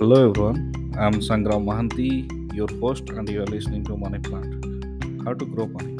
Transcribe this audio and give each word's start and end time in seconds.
Hello 0.00 0.30
everyone, 0.30 0.92
I'm 0.96 1.14
Sangram 1.14 1.64
Mohanty, 1.68 2.54
your 2.54 2.68
host, 2.80 3.08
and 3.10 3.28
you 3.28 3.42
are 3.42 3.46
listening 3.46 3.82
to 3.86 3.96
Money 3.96 4.20
Plant 4.20 4.64
How 5.24 5.34
to 5.34 5.44
Grow 5.44 5.66
Money. 5.66 5.96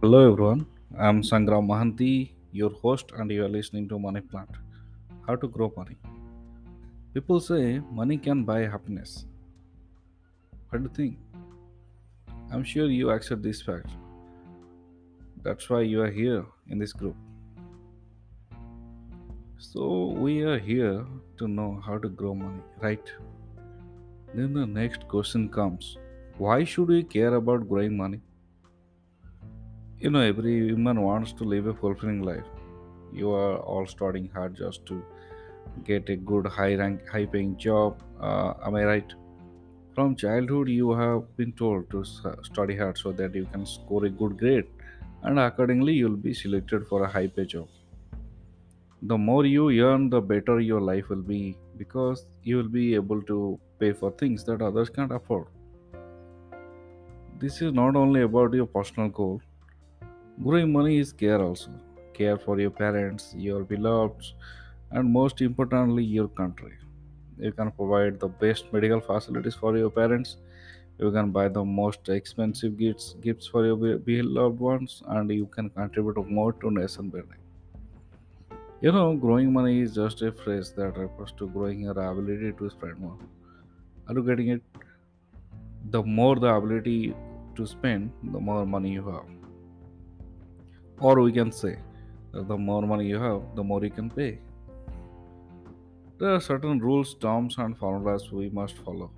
Hello 0.00 0.32
everyone, 0.32 0.66
I'm 0.98 1.22
Sangram 1.22 1.68
Mohanty, 1.68 2.32
your 2.50 2.70
host, 2.70 3.12
and 3.16 3.30
you 3.30 3.44
are 3.44 3.48
listening 3.48 3.88
to 3.90 4.00
Money 4.00 4.22
Plant 4.22 4.50
How 5.28 5.36
to 5.36 5.46
Grow 5.46 5.72
Money. 5.76 5.96
People 7.14 7.40
say 7.40 7.78
money 7.90 8.16
can 8.16 8.42
buy 8.42 8.60
happiness. 8.60 9.26
What 10.70 10.78
do 10.78 10.88
you 10.88 10.94
think? 10.94 11.18
I'm 12.50 12.64
sure 12.64 12.86
you 12.86 13.10
accept 13.10 13.42
this 13.42 13.60
fact. 13.60 13.90
That's 15.42 15.68
why 15.68 15.82
you 15.82 16.00
are 16.00 16.10
here 16.10 16.46
in 16.68 16.78
this 16.78 16.94
group. 16.94 17.14
So, 19.58 20.06
we 20.06 20.40
are 20.40 20.58
here 20.58 21.04
to 21.36 21.48
know 21.48 21.82
how 21.84 21.98
to 21.98 22.08
grow 22.08 22.34
money, 22.34 22.62
right? 22.80 23.12
Then 24.34 24.54
the 24.54 24.66
next 24.66 25.06
question 25.06 25.50
comes 25.50 25.98
why 26.38 26.64
should 26.64 26.88
we 26.88 27.02
care 27.02 27.34
about 27.34 27.68
growing 27.68 27.94
money? 27.94 28.22
You 30.00 30.08
know, 30.10 30.20
every 30.20 30.54
human 30.68 31.02
wants 31.02 31.34
to 31.34 31.44
live 31.44 31.66
a 31.66 31.74
fulfilling 31.74 32.22
life. 32.22 32.46
You 33.12 33.32
are 33.32 33.58
all 33.58 33.86
studying 33.86 34.30
hard 34.32 34.56
just 34.56 34.86
to 34.86 35.04
get 35.84 36.08
a 36.08 36.16
good, 36.16 36.46
high 36.46 36.74
rank, 36.74 37.08
high 37.08 37.26
paying 37.26 37.56
job. 37.56 38.02
Uh, 38.20 38.54
am 38.64 38.74
I 38.76 38.84
right? 38.84 39.14
From 39.94 40.16
childhood, 40.16 40.68
you 40.68 40.92
have 40.92 41.36
been 41.36 41.52
told 41.52 41.90
to 41.90 42.04
study 42.04 42.76
hard 42.76 42.96
so 42.96 43.12
that 43.12 43.34
you 43.34 43.46
can 43.52 43.66
score 43.66 44.06
a 44.06 44.10
good 44.10 44.38
grade, 44.38 44.64
and 45.22 45.38
accordingly, 45.38 45.92
you'll 45.92 46.16
be 46.16 46.32
selected 46.32 46.86
for 46.88 47.04
a 47.04 47.08
high 47.08 47.26
pay 47.26 47.44
job. 47.44 47.68
The 49.02 49.18
more 49.18 49.44
you 49.44 49.68
earn, 49.84 50.08
the 50.08 50.20
better 50.20 50.60
your 50.60 50.80
life 50.80 51.08
will 51.08 51.22
be 51.22 51.58
because 51.76 52.26
you 52.42 52.56
will 52.56 52.68
be 52.68 52.94
able 52.94 53.20
to 53.22 53.58
pay 53.78 53.92
for 53.92 54.12
things 54.12 54.44
that 54.44 54.62
others 54.62 54.88
can't 54.88 55.12
afford. 55.12 55.46
This 57.38 57.60
is 57.60 57.72
not 57.72 57.96
only 57.96 58.22
about 58.22 58.54
your 58.54 58.66
personal 58.66 59.08
goal, 59.08 59.42
growing 60.42 60.72
money 60.72 60.98
is 60.98 61.12
care 61.12 61.42
also. 61.42 61.70
Care 62.14 62.38
for 62.38 62.60
your 62.60 62.70
parents, 62.70 63.34
your 63.36 63.64
beloveds, 63.64 64.34
and 64.92 65.10
most 65.10 65.40
importantly, 65.40 66.04
your 66.04 66.28
country. 66.28 66.72
You 67.38 67.52
can 67.52 67.70
provide 67.72 68.20
the 68.20 68.28
best 68.28 68.72
medical 68.72 69.00
facilities 69.00 69.54
for 69.54 69.76
your 69.76 69.90
parents. 69.90 70.36
You 70.98 71.10
can 71.10 71.30
buy 71.30 71.48
the 71.48 71.64
most 71.64 72.08
expensive 72.08 72.76
gifts 72.78 73.14
gifts 73.20 73.46
for 73.46 73.64
your 73.66 73.98
beloved 73.98 74.60
ones 74.60 75.02
and 75.08 75.30
you 75.30 75.46
can 75.46 75.70
contribute 75.70 76.30
more 76.30 76.52
to 76.64 76.70
nation 76.70 77.08
building. 77.08 77.40
You 78.80 78.92
know 78.92 79.16
growing 79.16 79.52
money 79.52 79.80
is 79.80 79.94
just 79.94 80.22
a 80.22 80.30
phrase 80.30 80.72
that 80.76 80.96
refers 80.98 81.32
to 81.38 81.48
growing 81.48 81.80
your 81.80 81.98
ability 81.98 82.52
to 82.58 82.70
spend 82.70 82.98
more. 82.98 83.18
Are 84.08 84.14
you 84.14 84.22
getting 84.22 84.48
it? 84.48 84.62
The 85.90 86.02
more 86.02 86.36
the 86.36 86.54
ability 86.54 87.14
to 87.56 87.66
spend 87.66 88.12
the 88.22 88.40
more 88.40 88.64
money 88.66 88.92
you 88.92 89.04
have. 89.08 89.24
Or 91.00 91.20
we 91.20 91.32
can 91.32 91.50
say 91.50 91.78
that 92.32 92.46
the 92.46 92.56
more 92.56 92.82
money 92.82 93.06
you 93.08 93.18
have 93.18 93.42
the 93.56 93.64
more 93.64 93.84
you 93.84 93.90
can 93.90 94.10
pay 94.10 94.32
there 96.18 96.34
are 96.34 96.40
certain 96.40 96.78
rules 96.78 97.14
terms 97.14 97.58
and 97.58 97.78
formulas 97.78 98.30
we 98.30 98.48
must 98.50 98.76
follow 98.78 99.10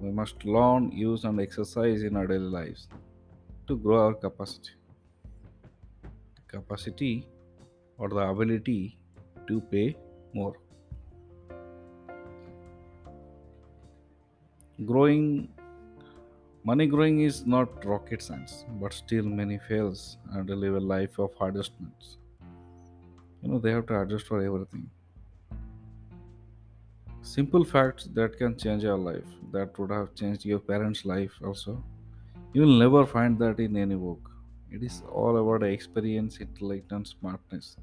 we 0.00 0.10
must 0.10 0.44
learn 0.44 0.90
use 0.92 1.24
and 1.24 1.40
exercise 1.40 2.02
in 2.02 2.16
our 2.16 2.26
daily 2.26 2.52
lives 2.58 2.88
to 3.66 3.76
grow 3.76 4.06
our 4.06 4.14
capacity 4.14 4.78
capacity 6.48 7.26
or 7.98 8.08
the 8.08 8.16
ability 8.16 8.98
to 9.46 9.60
pay 9.60 9.96
more. 10.32 10.54
Growing 14.86 15.48
money 16.64 16.86
growing 16.86 17.20
is 17.22 17.46
not 17.46 17.84
rocket 17.84 18.22
science, 18.22 18.64
but 18.80 18.92
still 18.92 19.24
many 19.24 19.58
fails 19.68 20.18
and 20.32 20.48
live 20.48 20.74
a 20.74 20.80
life 20.80 21.18
of 21.18 21.30
adjustments. 21.40 22.18
You 23.42 23.50
know 23.50 23.58
they 23.58 23.72
have 23.72 23.86
to 23.86 24.00
adjust 24.00 24.26
for 24.26 24.42
everything. 24.42 24.88
Simple 27.28 27.62
facts 27.62 28.04
that 28.14 28.38
can 28.38 28.56
change 28.56 28.84
your 28.84 28.96
life, 28.96 29.30
that 29.52 29.78
would 29.78 29.90
have 29.90 30.14
changed 30.14 30.46
your 30.46 30.58
parents' 30.58 31.04
life 31.04 31.32
also. 31.44 31.84
You 32.54 32.62
will 32.62 32.78
never 32.82 33.04
find 33.04 33.38
that 33.40 33.60
in 33.60 33.76
any 33.76 33.96
book. 33.96 34.30
It 34.70 34.82
is 34.82 35.02
all 35.12 35.36
about 35.36 35.62
experience, 35.62 36.38
intellect, 36.40 36.90
and 36.90 37.06
smartness 37.06 37.76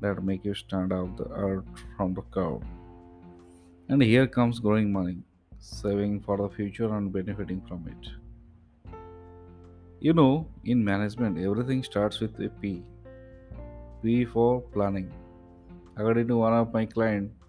that 0.00 0.24
make 0.24 0.46
you 0.46 0.54
stand 0.54 0.94
out 0.94 1.14
the 1.18 1.26
out 1.46 1.66
from 1.94 2.14
the 2.14 2.22
crowd. 2.22 2.62
And 3.90 4.02
here 4.02 4.26
comes 4.26 4.60
growing 4.60 4.90
money, 4.90 5.18
saving 5.58 6.20
for 6.20 6.38
the 6.38 6.48
future 6.48 6.90
and 6.96 7.12
benefiting 7.12 7.60
from 7.68 7.86
it. 7.94 8.08
You 10.00 10.14
know, 10.14 10.46
in 10.64 10.82
management, 10.82 11.38
everything 11.38 11.82
starts 11.82 12.20
with 12.20 12.40
a 12.40 12.48
P. 12.48 12.82
P 14.02 14.24
for 14.24 14.62
planning. 14.62 15.12
According 15.98 16.28
to 16.28 16.38
one 16.38 16.54
of 16.54 16.72
my 16.72 16.86
clients 16.86 17.39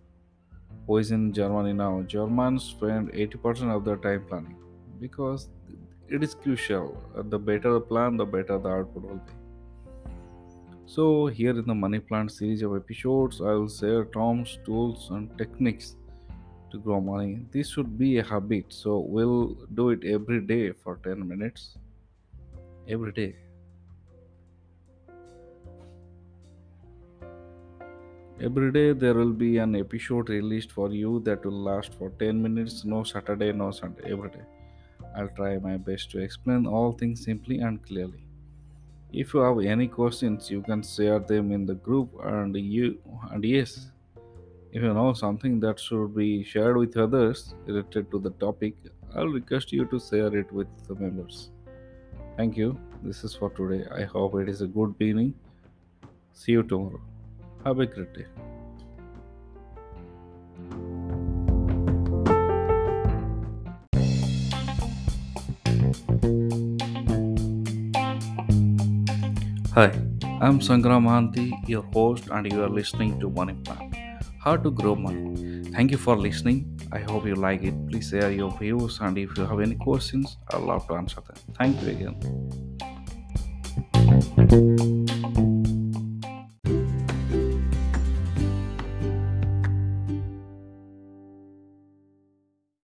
who 0.88 0.98
is 0.98 1.12
in 1.12 1.34
Germany 1.34 1.74
now, 1.74 2.02
Germans 2.04 2.64
spend 2.64 3.12
80% 3.14 3.76
of 3.76 3.86
their 3.86 3.98
time 3.98 4.26
planning 4.28 4.58
because 5.00 5.50
it 6.08 6.24
is 6.24 6.36
crucial. 6.36 6.98
Uh, 7.16 7.24
The 7.24 7.40
better 7.40 7.74
the 7.74 7.82
plan, 7.82 8.18
the 8.18 8.26
better 8.26 8.58
the 8.58 8.70
output 8.70 9.04
will 9.04 9.22
be. 9.28 9.34
So, 10.86 11.28
here 11.28 11.58
in 11.58 11.66
the 11.66 11.76
Money 11.76 12.00
Plant 12.00 12.32
series 12.32 12.62
of 12.64 12.76
episodes, 12.76 13.40
I 13.40 13.52
will 13.54 13.70
share 13.70 14.04
terms, 14.06 14.60
tools, 14.66 15.10
and 15.12 15.38
techniques 15.38 15.96
to 16.72 16.80
grow 16.80 17.00
money. 17.00 17.46
This 17.52 17.70
should 17.70 17.98
be 17.98 18.18
a 18.18 18.24
habit, 18.24 18.74
so 18.74 19.00
we'll 19.00 19.56
do 19.74 19.90
it 19.92 20.04
every 20.04 20.42
day 20.42 20.72
for 20.72 20.98
10 20.98 21.26
minutes. 21.28 21.78
Every 22.88 23.14
day. 23.14 23.36
Every 28.44 28.72
day 28.72 28.94
there 28.94 29.14
will 29.14 29.34
be 29.34 29.60
an 29.60 29.76
episode 29.76 30.30
released 30.30 30.72
for 30.72 30.90
you 30.90 31.20
that 31.26 31.46
will 31.46 31.62
last 31.64 31.94
for 31.94 32.10
10 32.18 32.42
minutes, 32.42 32.84
no 32.84 33.04
Saturday, 33.04 33.52
no 33.52 33.70
Sunday, 33.70 34.12
every 34.12 34.32
day. 34.32 34.46
I'll 35.16 35.28
try 35.28 35.60
my 35.60 35.78
best 35.78 36.10
to 36.12 36.20
explain 36.20 36.66
all 36.66 36.92
things 36.92 37.24
simply 37.24 37.60
and 37.60 37.86
clearly. 37.86 38.24
If 39.14 39.36
you 39.36 39.42
have 39.42 39.60
any 39.60 39.88
questions, 39.88 40.50
you 40.50 40.64
can 40.64 40.82
share 40.82 41.20
them 41.20 41.52
in 41.52 41.68
the 41.68 41.76
group 41.76 42.10
and 42.24 42.56
you 42.56 42.98
and 43.30 43.46
yes, 43.46 43.92
if 44.72 44.82
you 44.82 44.92
know 44.92 45.14
something 45.14 45.60
that 45.60 45.80
should 45.80 46.16
be 46.16 46.44
shared 46.44 46.78
with 46.78 46.98
others 46.98 47.54
related 47.68 48.10
to 48.10 48.18
the 48.18 48.32
topic, 48.46 48.76
I'll 49.16 49.28
request 49.28 49.72
you 49.72 49.86
to 49.86 50.00
share 50.00 50.36
it 50.36 50.52
with 50.52 50.68
the 50.88 50.96
members. 50.96 51.52
Thank 52.38 52.58
you. 52.58 52.76
This 53.04 53.24
is 53.24 53.36
for 53.36 53.52
today. 53.52 53.86
I 53.94 54.04
hope 54.06 54.34
it 54.40 54.50
is 54.50 54.62
a 54.62 54.68
good 54.68 54.98
beginning. 54.98 55.36
See 56.34 56.54
you 56.54 56.64
tomorrow. 56.64 57.02
Have 57.64 57.80
a 57.80 57.86
great 57.86 58.12
day. 58.16 58.26
Hi, 69.76 69.92
I'm 70.42 70.60
Sangram 70.60 71.04
Mohanty, 71.06 71.52
your 71.68 71.84
host, 71.94 72.30
and 72.32 72.52
you 72.52 72.64
are 72.64 72.70
listening 72.70 73.20
to 73.20 73.30
Money 73.30 73.54
Plan. 73.64 73.94
How 74.40 74.58
to 74.58 74.72
grow 74.72 74.96
money. 74.96 75.64
Thank 75.72 75.92
you 75.92 75.98
for 75.98 76.18
listening. 76.18 76.80
I 76.92 76.98
hope 77.00 77.28
you 77.28 77.36
like 77.36 77.62
it. 77.62 77.76
Please 77.88 78.10
share 78.10 78.32
your 78.32 78.52
views, 78.58 79.00
and 79.02 79.20
if 79.20 79.38
you 79.38 79.46
have 79.46 79.60
any 79.60 79.76
questions, 79.76 80.38
I'd 80.52 80.62
love 80.62 80.88
to 80.88 80.96
answer 80.96 81.22
them. 81.22 81.36
Thank 81.60 81.80
you 81.84 81.90
again. 84.50 84.91